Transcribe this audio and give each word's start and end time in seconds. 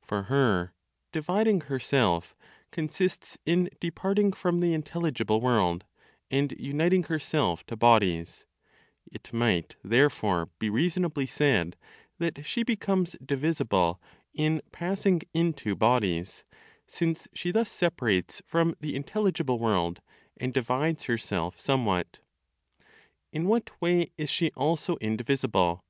For 0.00 0.22
her 0.22 0.72
"dividing 1.12 1.60
herself" 1.60 2.34
consists 2.70 3.36
in 3.44 3.68
departing 3.80 4.32
from 4.32 4.60
the 4.60 4.72
intelligible 4.72 5.42
world, 5.42 5.84
and 6.30 6.52
uniting 6.58 7.02
herself 7.02 7.66
to 7.66 7.76
bodies; 7.76 8.46
it 9.12 9.30
might 9.34 9.76
therefore 9.84 10.48
be 10.58 10.70
reasonably 10.70 11.26
said 11.26 11.76
that 12.16 12.46
she 12.46 12.62
becomes 12.62 13.14
divisible 13.22 14.00
in 14.32 14.62
passing 14.72 15.20
into 15.34 15.76
bodies, 15.76 16.46
since 16.86 17.28
she 17.34 17.50
thus 17.50 17.70
separates 17.70 18.40
from 18.46 18.74
the 18.80 18.96
intelligible 18.96 19.58
world, 19.58 20.00
and 20.38 20.54
divides 20.54 21.04
herself 21.04 21.60
somewhat. 21.60 22.20
In 23.32 23.44
what 23.46 23.68
way 23.82 24.12
is 24.16 24.30
she 24.30 24.50
also 24.52 24.96
indivisible? 25.02 25.84